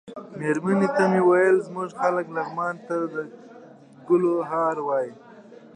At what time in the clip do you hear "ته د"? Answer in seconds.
2.87-3.15